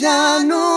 [0.00, 0.69] ya no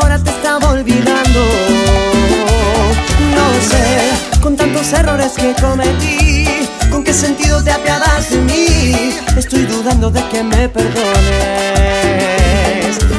[0.00, 1.40] ahora te estaba olvidando.
[3.34, 6.46] No sé, con tantos errores que cometí,
[6.90, 9.14] con qué sentido te apiadas de mí.
[9.36, 11.08] Estoy dudando de que me perdones.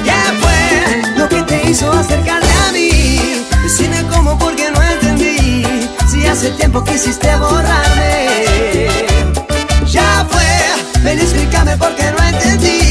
[0.06, 3.45] ¿Qué fue lo que te hizo acercarte a mí?
[3.63, 5.63] Decime cómo porque no entendí.
[6.09, 8.88] Si hace tiempo quisiste borrarme.
[9.85, 12.88] Ya fue, ven y explícame porque no entendí.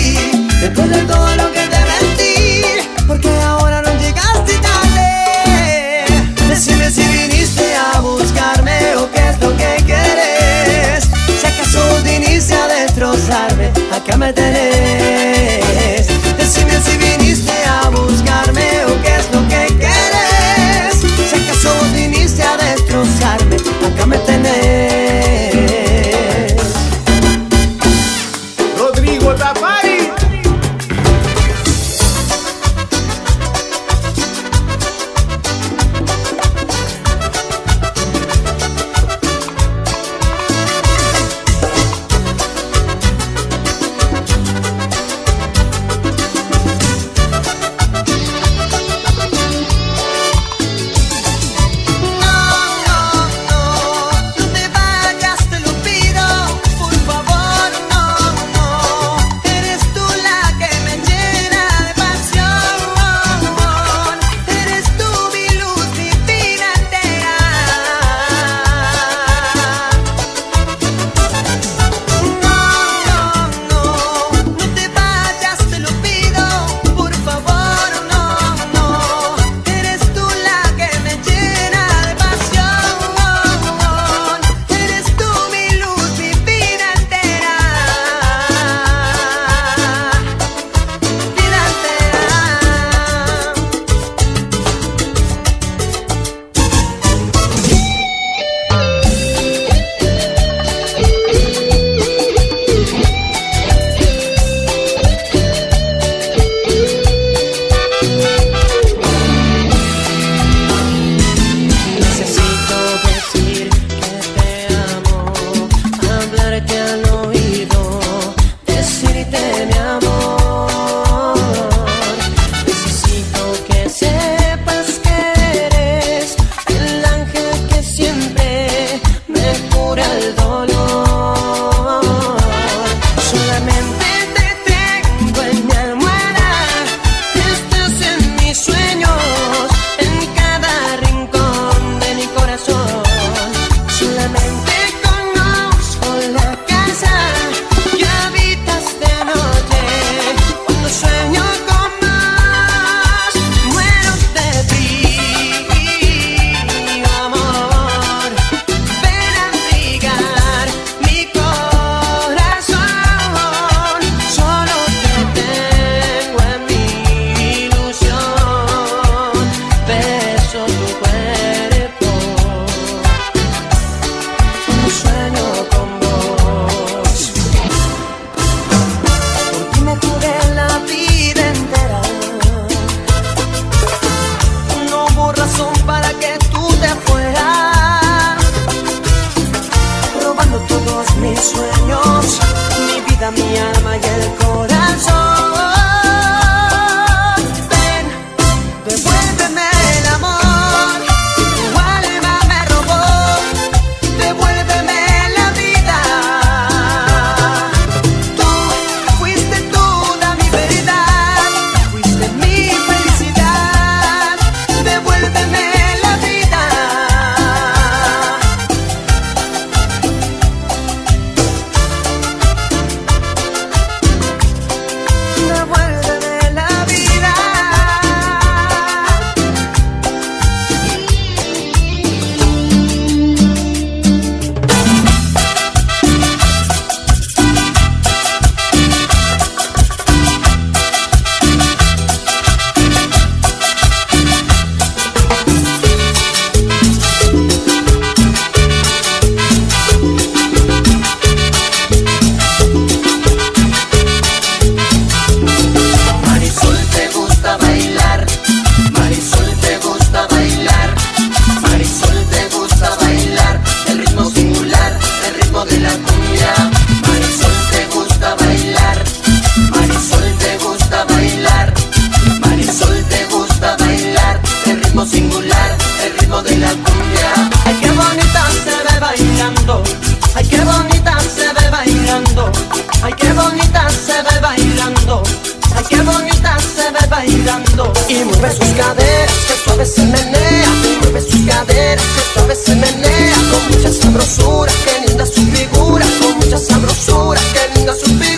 [292.32, 297.94] suave se menea con mucha sabrosura, que linda su figura, con mucha sabrosura, que linda
[297.94, 298.37] su figura.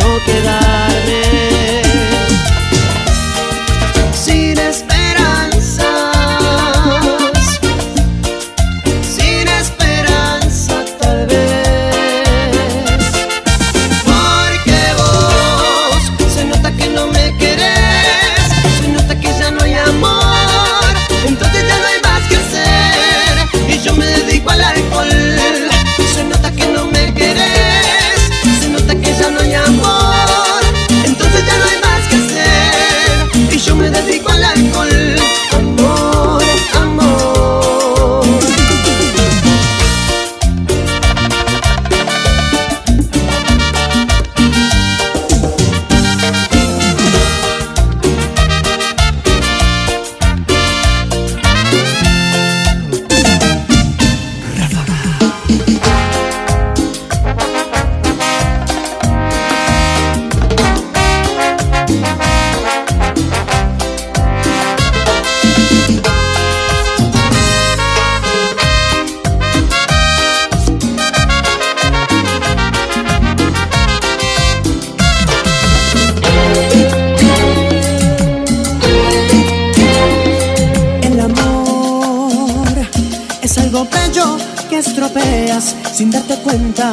[85.93, 86.91] sin darte cuenta.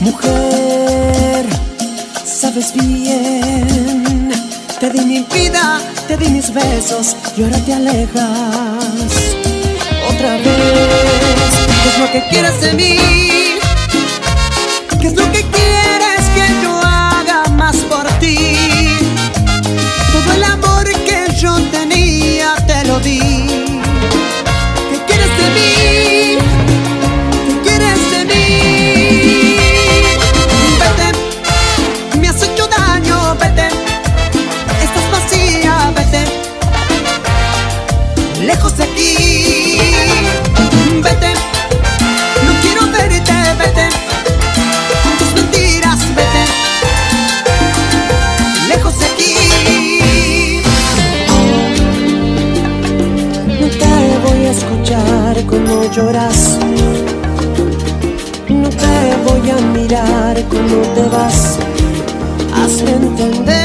[0.00, 1.46] Mujer,
[2.24, 4.32] sabes bien,
[4.78, 9.14] te di mi vida, te di mis besos y ahora te alejas.
[10.08, 11.52] Otra vez,
[11.82, 12.96] ¿qué es lo que quieres de mí?
[15.00, 15.79] ¿Qué es lo que quieres
[61.08, 63.59] te entender